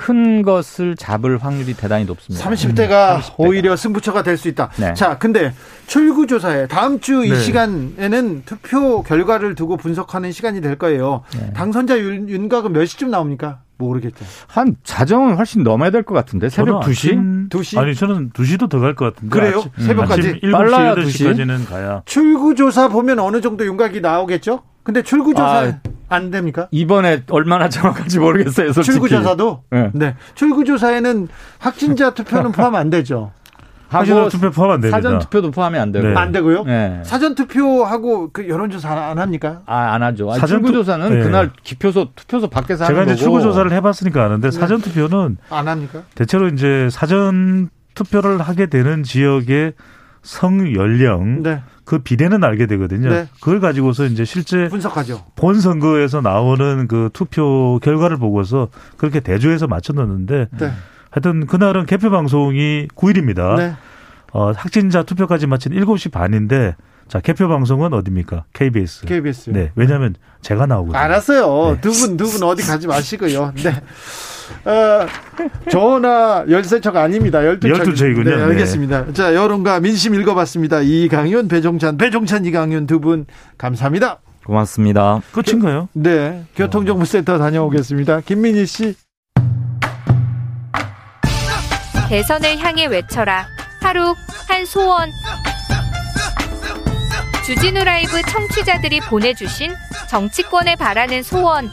[0.00, 2.48] 큰 것을 잡을 확률이 대단히 높습니다.
[2.48, 3.34] 30대가 음, 30대가.
[3.36, 4.70] 오히려 승부처가 될 수 있다.
[4.78, 4.94] 네.
[4.94, 5.52] 자, 근데
[5.86, 7.36] 출구조사에 다음 주이 네.
[7.38, 11.22] 시간에는 투표 결과를 두고 분석하는 시간이 될 거예요.
[11.34, 11.52] 네.
[11.52, 13.60] 당선자 윤, 윤곽은 몇 시쯤 나옵니까?
[13.76, 14.24] 모르겠죠.
[14.46, 17.50] 한 자정은 훨씬 넘어야 될 것 같은데 새벽 2시?
[17.50, 17.78] 2시?
[17.78, 19.32] 아니 저는 2시도 더 갈 것 같은데.
[19.38, 19.58] 그래요?
[19.58, 20.40] 아침, 새벽까지?
[20.40, 22.02] 7시, 빨라야 8시까지는 가야.
[22.06, 24.62] 출구조사 보면 어느 정도 윤곽이 나오겠죠?
[24.82, 25.78] 근데 출구조사 아,
[26.10, 26.68] 안 됩니까?
[26.72, 28.72] 이번에 얼마나 정확한지 모르겠어요.
[28.72, 28.94] 솔직히.
[28.98, 29.62] 출구조사도?
[29.70, 29.90] 네.
[29.94, 30.16] 네.
[30.34, 33.32] 출구조사에는 확진자 투표는 포함 안 되죠.
[33.90, 34.96] 사전 투표 포함 안 됩니다.
[34.96, 36.06] 사전 투표도 포함이 안 되고.
[36.06, 36.14] 네.
[36.14, 36.62] 안 되고요?
[36.64, 37.00] 네.
[37.04, 39.62] 사전 투표하고 그 여론조사 안 합니까?
[39.66, 40.30] 아, 안 하죠.
[40.32, 41.22] 사전 출구조사는 네.
[41.24, 44.56] 그날 기표소 투표소 밖에서 제가 하는 이제 출구조사를 해봤으니까 아는데 네.
[44.56, 46.02] 사전 투표는 안 합니까?
[46.14, 49.72] 대체로 이제 사전 투표를 하게 되는 지역의
[50.22, 51.62] 성 연령 네.
[51.84, 53.08] 그 비례는 알게 되거든요.
[53.10, 53.26] 네.
[53.40, 55.24] 그걸 가지고서 이제 실제 분석하죠.
[55.36, 60.72] 본 선거에서 나오는 그 투표 결과를 보고서 그렇게 대조해서 맞춰 넣는데 네.
[61.10, 63.56] 하여튼 그날은 개표 방송이 9일입니다.
[63.56, 63.74] 네.
[64.32, 66.76] 어, 확진자 투표까지 마친 7시 반인데
[67.08, 68.44] 자, 개표 방송은 어디입니까?
[68.52, 69.04] KBS.
[69.06, 69.50] KBS.
[69.50, 69.72] 네.
[69.74, 70.96] 왜냐면 하 제가 나오거든요.
[70.96, 71.74] 알았어요.
[71.74, 71.80] 네.
[71.80, 73.52] 두 분, 두 분 어디 가지 마시고요.
[73.56, 73.82] 네.
[74.64, 75.06] 어,
[75.70, 77.40] 전화 13척 아닙니다.
[77.40, 77.82] 12척.
[77.94, 78.24] 12척이군요.
[78.36, 79.06] 네, 알겠습니다.
[79.06, 79.12] 네.
[79.12, 80.80] 자, 여론과 민심 읽어봤습니다.
[80.82, 83.24] 이강윤, 배종찬, 배종찬, 이강윤 두 분
[83.58, 84.18] 감사합니다.
[84.44, 85.20] 고맙습니다.
[85.32, 85.88] 끝인가요?
[85.94, 86.44] 네.
[86.56, 88.20] 교통정보센터 다녀오겠습니다.
[88.20, 88.94] 김민희 씨.
[92.08, 93.46] 대선을 향해 외쳐라.
[93.80, 94.14] 하루
[94.48, 95.08] 한 소원.
[97.46, 99.72] 주진우 라이브 청취자들이 보내주신
[100.10, 101.70] 정치권에 바라는 소원.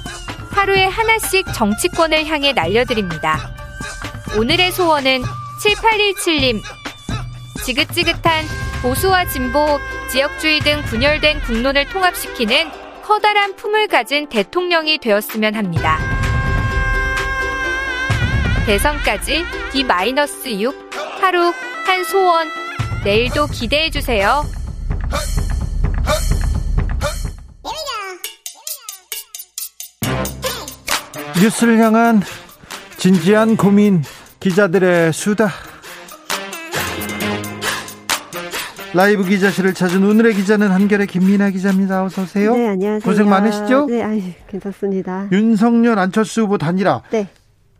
[0.57, 3.53] 하루에 하나씩 정치권을 향해 날려드립니다.
[4.39, 5.21] 오늘의 소원은
[5.61, 6.63] 7817님.
[7.63, 8.43] 지긋지긋한
[8.81, 12.71] 보수와 진보, 지역주의 등 분열된 국론을 통합시키는
[13.03, 15.99] 커다란 품을 가진 대통령이 되었으면 합니다.
[18.65, 20.73] 대선까지 D-6
[21.21, 21.53] 하루
[21.85, 22.47] 한 소원
[23.03, 24.43] 내일도 기대해 주세요.
[31.41, 32.21] 뉴스를 향한
[32.97, 34.01] 진지한 고민
[34.39, 35.49] 기자들의 수다
[38.93, 42.03] 라이브 기자실을 찾은 오늘의 기자는 한결의 김민아 기자입니다.
[42.03, 42.55] 어서 오세요.
[42.55, 43.01] 네, 안녕하세요.
[43.07, 43.85] 고생 많으시죠?
[43.85, 45.27] 네, 아유, 괜찮습니다.
[45.31, 47.03] 윤석열 안철수 후보 단일화.
[47.11, 47.27] 네.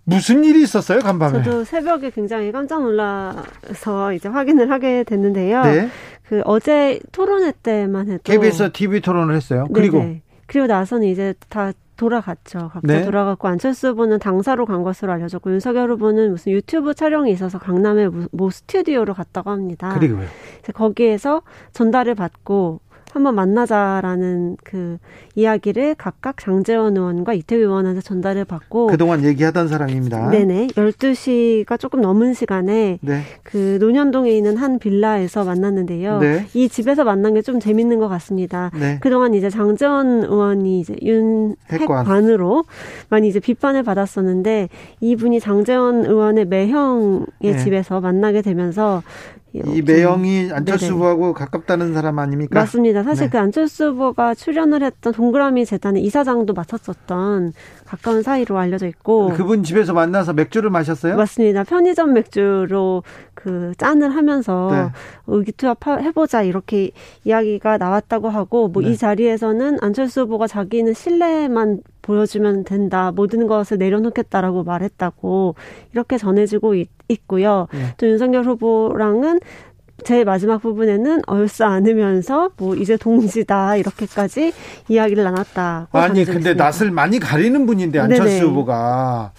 [0.04, 1.44] 무슨 일이 있었어요, 간밤에?
[1.44, 5.64] 저도 새벽에 굉장히 깜짝 놀라서 이제 확인을 하게 됐는데요.
[5.64, 5.90] 네.
[6.30, 9.66] 그 어제 토론회 때만 해도 KBS TV 토론을 했어요.
[9.70, 9.74] 네네.
[9.74, 10.16] 그리고
[10.46, 12.70] 그리고 나서는 이제 다 돌아갔죠.
[12.72, 13.04] 각자 네.
[13.04, 18.50] 돌아갔고 안철수 후보는 당사로 간 것으로 알려졌고 윤석열 후보는 무슨 유튜브 촬영이 있어서 강남의 모
[18.50, 19.94] 스튜디오로 갔다고 합니다.
[19.94, 20.26] 그리고요.
[20.74, 21.42] 거기에서
[21.74, 22.80] 전달을 받고
[23.18, 24.98] 한번 만나자라는 그
[25.34, 30.30] 이야기를 각각 장재원 의원과 이태규 의원한테 전달을 받고 그동안 얘기하던 사람입니다.
[30.30, 30.68] 네네.
[30.68, 33.22] 12시가 조금 넘은 시간에 네.
[33.42, 36.20] 그 논현동에 있는 한 빌라에서 만났는데요.
[36.20, 36.46] 네.
[36.54, 38.72] 이 집에서 만난 게 좀 재밌는 것 같습니다.
[38.78, 38.98] 네.
[39.00, 42.66] 그동안 이제 장재원 의원이 이제 윤핵관으로
[43.08, 44.68] 많이 이제 비판을 받았었는데
[45.00, 47.58] 이분이 장재원 의원의 매형의 네.
[47.58, 49.02] 집에서 만나게 되면서
[49.66, 52.60] 이 매형이 안철수 후보하고 가깝다는 사람 아닙니까?
[52.60, 53.04] 맞습니다.
[53.04, 53.30] 사실 네.
[53.32, 57.54] 그 안철수 후보가 출연을 했던 동그라미 재단의 이사장도 맡았었던
[57.88, 61.16] 가까운 사이로 알려져 있고 그분 집에서 만나서 맥주를 마셨어요?
[61.16, 61.64] 맞습니다.
[61.64, 64.92] 편의점 맥주로 그 짠을 하면서 네.
[65.28, 66.92] 의기투합 해보자 이렇게
[67.24, 68.96] 이야기가 나왔다고 하고 뭐이 네.
[68.96, 73.12] 자리에서는 안철수 후보가 자기는 신뢰만 보여주면 된다.
[73.16, 75.56] 모든 것을 내려놓겠다라고 말했다고
[75.94, 76.90] 이렇게 전해지고 있,
[77.26, 77.94] 고요 네.
[77.98, 79.40] 또 윤석열 후보랑은
[80.08, 84.54] 제 마지막 부분에는 얼싸 안으면서 뭐 이제 동지다 이렇게까지
[84.88, 85.90] 이야기를 나눴다.
[85.92, 88.40] 아니 근데 낯을 많이 가리는 분인데 안철수 네네.
[88.40, 89.34] 후보가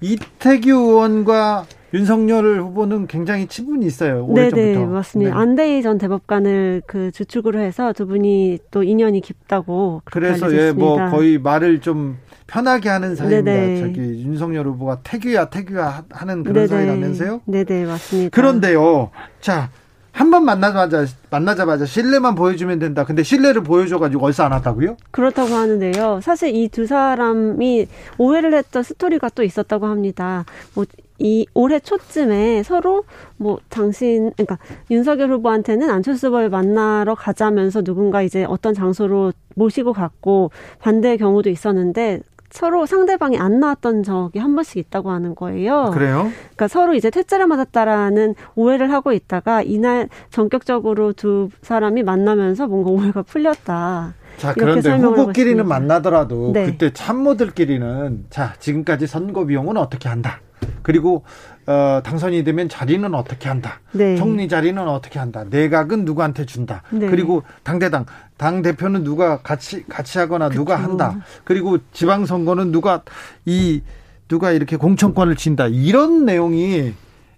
[0.00, 4.24] 이태규 의원과 윤석열 후보는 굉장히 친분이 있어요.
[4.26, 4.56] 오래전부터.
[4.56, 5.34] 네네 맞습니다.
[5.34, 5.36] 네.
[5.36, 11.80] 안대희 전 대법관을 그 주축으로 해서 두 분이 또 인연이 깊다고 그래서 예뭐 거의 말을
[11.80, 13.50] 좀 편하게 하는 사이입니다.
[13.50, 13.80] 네네.
[13.80, 16.66] 저기 윤석열 후보가 태규야 태규야 하는 그런 네네.
[16.68, 17.40] 사이라면서요?
[17.46, 18.30] 네네 맞습니다.
[18.30, 19.70] 그런데요, 자.
[20.14, 23.04] 한 번 만나자마자 만나자마자 신뢰만 보여주면 된다.
[23.04, 24.96] 근데 신뢰를 보여줘가지고 얼싸 안 왔다고요?
[25.10, 26.20] 그렇다고 하는데요.
[26.22, 27.86] 사실 이 두 사람이
[28.18, 30.44] 오해를 했던 스토리가 또 있었다고 합니다.
[30.74, 33.04] 뭐이 올해 초쯤에 서로
[33.36, 34.58] 뭐 당신 그러니까
[34.90, 40.50] 윤석열 후보한테는 안철수 후보를 만나러 가자면서 누군가 이제 어떤 장소로 모시고 갔고
[40.80, 42.20] 반대의 경우도 있었는데
[42.54, 45.90] 서로 상대방이 안 나왔던 적이 한 번씩 있다고 하는 거예요.
[45.92, 46.30] 그래요?
[46.36, 53.22] 그러니까 서로 이제 퇴짜를 맞았다라는 오해를 하고 있다가 이날 전격적으로 두 사람이 만나면서 뭔가 오해가
[53.22, 54.14] 풀렸다.
[54.36, 56.66] 자, 그런데 후보끼리는 만나더라도 네.
[56.66, 60.40] 그때 참모들끼리는 자, 지금까지 선거 비용은 어떻게 한다.
[60.82, 61.24] 그리고
[61.66, 63.80] 어, 당선이 되면 자리는 어떻게 한다.
[63.92, 64.16] 네.
[64.16, 65.44] 총리 자리는 어떻게 한다.
[65.48, 66.82] 내각은 누구한테 준다.
[66.90, 67.08] 네.
[67.08, 68.04] 그리고 당대당
[68.36, 70.60] 당 대표는 누가 같이 같이 하거나 그쵸.
[70.60, 71.16] 누가 한다.
[71.44, 73.02] 그리고 지방 선거는 누가
[73.46, 73.82] 이
[74.28, 75.68] 누가 이렇게 공천권을 진다.
[75.68, 76.92] 이런 내용이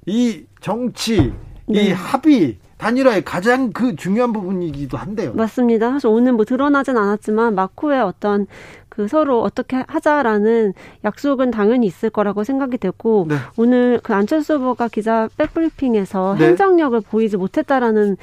[0.06, 1.32] 이 정치
[1.66, 1.82] 네.
[1.88, 5.32] 이 합의 단일화의 가장 그 중요한 부분이기도 한데요.
[5.34, 5.90] 맞습니다.
[5.92, 8.46] 사실 오늘 뭐 드러나진 않았지만 마코의 어떤
[8.96, 10.72] 그 서로 어떻게 하자라는
[11.04, 13.36] 약속은 당연히 있을 거라고 생각이 되고 네.
[13.58, 16.46] 오늘 그 안철수 후보가 기자 백브리핑에서 네.
[16.46, 18.16] 행정력을 보이지 못했다라는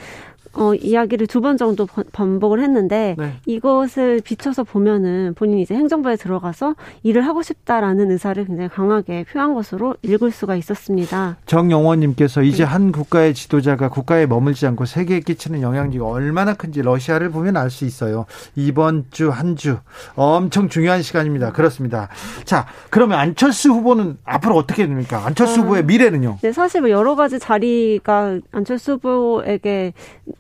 [0.55, 3.33] 어, 이야기를 두 번 정도 반복을 했는데 네.
[3.45, 9.95] 이것을 비춰서 보면은 본인이 이제 행정부에 들어가서 일을 하고 싶다라는 의사를 굉장히 강하게 표한 것으로
[10.03, 11.35] 읽을 수가 있었습니다.
[11.47, 12.69] 정영원님께서 이제 네.
[12.69, 17.85] 한 국가의 지도자가 국가에 머물지 않고 세계에 끼치는 영향력이 얼마나 큰지 러시아를 보면 알 수
[17.85, 18.25] 있어요.
[18.55, 19.77] 이번 주 한주 주
[20.15, 21.51] 엄청 중요한 시간입니다.
[21.53, 22.09] 그렇습니다.
[22.43, 25.23] 자, 그러면 안철수 후보는 앞으로 어떻게 됩니까?
[25.25, 26.39] 안철수 아, 후보의 미래는요?
[26.41, 29.93] 네, 사실 뭐 여러 가지 자리가 안철수 후보에게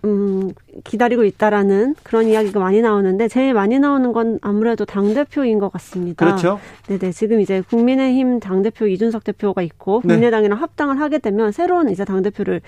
[0.05, 0.51] 음,
[0.83, 6.25] 기다리고 있다라는 그런 이야기가 많이 나오는데 제일 많이 나오는 건 아무래도 당 대표인 것 같습니다.
[6.25, 6.59] 그렇죠.
[6.87, 10.09] 네네 지금 이제 국민의힘 당 대표 이준석 대표가 있고 네.
[10.09, 10.59] 국민의당이랑 네.
[10.59, 12.61] 합당을 하게 되면 새로운 이제 당 대표를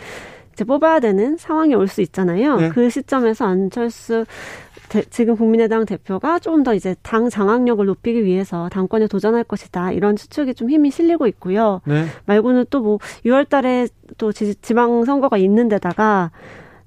[0.53, 2.55] 이제 뽑아야 되는 상황이 올 수 있잖아요.
[2.57, 2.69] 네.
[2.69, 4.25] 그 시점에서 안철수
[4.87, 9.91] 대, 지금 국민의당 대표가 조금 더 이제 당 장악력을 높이기 위해서 당권에 도전할 것이다.
[9.91, 11.81] 이런 추측이 좀 힘이 실리고 있고요.
[11.85, 12.05] 네.
[12.27, 16.31] 말고는 또 뭐 6월 달에 또 지방 선거가 있는 데다가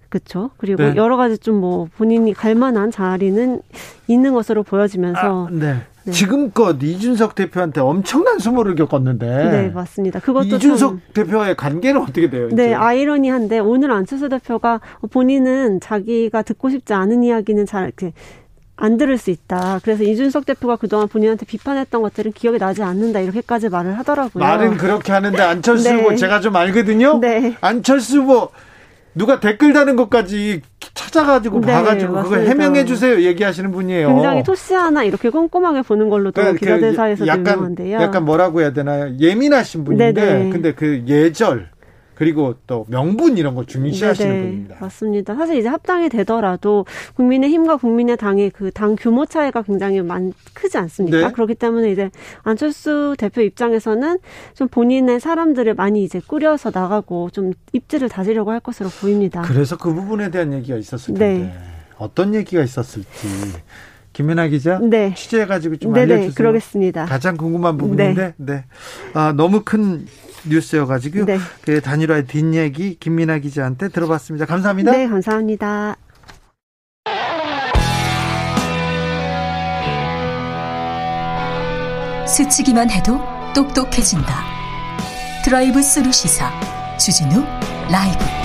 [0.08, 0.50] 그렇죠.
[0.56, 0.96] 그리고 네.
[0.96, 3.60] 여러 가지 좀 뭐 본인이 갈 만한 자리는
[4.06, 5.76] 있는 것으로 보여지면서 아, 네.
[6.04, 6.12] 네.
[6.12, 9.26] 지금껏 이준석 대표한테 엄청난 수모를 겪었는데.
[9.26, 10.20] 네, 맞습니다.
[10.20, 12.48] 그것도 이준석 참, 대표와의 관계는 어떻게 돼요?
[12.52, 12.74] 네, 이제?
[12.74, 18.12] 아이러니한데 오늘 안철수 대표가 본인은 자기가 듣고 싶지 않은 이야기는 잘 이렇게
[18.76, 19.80] 안 들을 수 있다.
[19.82, 23.18] 그래서 이준석 대표가 그동안 본인한테 비판했던 것들은 기억이 나지 않는다.
[23.20, 24.42] 이렇게까지 말을 하더라고요.
[24.44, 25.96] 말은 그렇게 하는데 안철수 네.
[26.00, 27.18] 후보 제가 좀 알거든요.
[27.20, 27.56] 네.
[27.60, 28.50] 안철수 후보
[29.14, 30.62] 누가 댓글 다는 것까지
[30.94, 32.22] 찾아가지고 네, 봐가지고 맞습니다.
[32.22, 34.08] 그걸 해명해 주세요 얘기하시는 분이에요.
[34.08, 38.00] 굉장히 토시 하나 이렇게 꼼꼼하게 보는 걸로도 그러니까 기자들사에서 그 약간, 유명한데요.
[38.00, 39.14] 약간 뭐라고 해야 되나요?
[39.18, 40.50] 예민하신 분인데 네네.
[40.50, 41.70] 근데 그 예절
[42.18, 44.42] 그리고 또 명분 이런 거 중시하시는 네네.
[44.42, 44.76] 분입니다.
[44.80, 45.34] 맞습니다.
[45.36, 51.28] 사실 이제 합당이 되더라도 국민의힘과 국민의당의 그 당 규모 차이가 굉장히 많 크지 않습니까?
[51.28, 51.32] 네.
[51.32, 52.10] 그렇기 때문에 이제
[52.42, 54.18] 안철수 대표 입장에서는
[54.54, 59.42] 좀 본인의 사람들을 많이 이제 꾸려서 나가고 좀 입지를 다지려고 할 것으로 보입니다.
[59.42, 61.54] 그래서 그 부분에 대한 얘기가 있었을 텐데 네.
[61.98, 63.08] 어떤 얘기가 있었을지
[64.18, 65.14] 김연아 기자 네.
[65.14, 66.34] 취재해가지고 좀 네네, 알려주세요.
[66.34, 67.04] 그러겠습니다.
[67.04, 68.54] 가장 궁금한 부분인데, 네.
[68.54, 68.64] 네.
[69.14, 70.06] 아, 너무 큰
[70.44, 71.38] 뉴스여가지고 네.
[71.60, 74.44] 그 단일화의 뒷얘기 김민아 기자한테 들어봤습니다.
[74.46, 74.90] 감사합니다.
[74.90, 75.96] 네, 감사합니다.
[82.26, 83.20] 스치기만 해도
[83.54, 84.34] 똑똑해진다.
[85.44, 86.50] 드라이브 스루 시사
[86.98, 87.40] 주진우
[87.88, 88.37] 라이브.